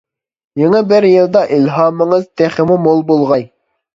[0.59, 3.47] يېڭى بىر يىلدا ئىلھامىڭىز تېخىمۇ مول بولغاي!